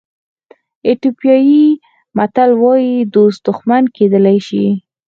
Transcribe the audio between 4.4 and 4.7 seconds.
شي.